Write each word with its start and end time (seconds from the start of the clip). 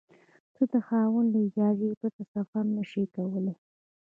ته 0.53 0.63
د 0.71 0.73
خاوند 0.87 1.27
له 1.33 1.39
اجازې 1.47 1.89
پرته 2.01 2.23
سفر 2.33 2.63
نشې 2.75 3.03
کولای. 3.15 3.55